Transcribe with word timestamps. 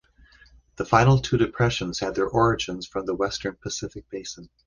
The 0.77 0.85
final 0.85 1.19
two 1.19 1.37
depressions 1.37 1.99
had 1.99 2.15
their 2.15 2.25
origins 2.25 2.87
from 2.87 3.05
the 3.05 3.13
western 3.13 3.55
Pacific 3.57 4.09
basin. 4.09 4.49